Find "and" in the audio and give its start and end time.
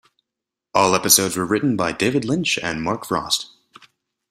2.57-2.81